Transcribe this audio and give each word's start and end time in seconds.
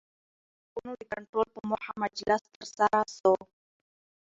د 0.03 0.03
نرخونو 0.03 0.91
د 0.99 1.03
کنټرول 1.13 1.47
په 1.55 1.59
موخه 1.69 1.91
مجلس 2.03 2.41
ترسره 2.53 2.99
سو 3.17 3.33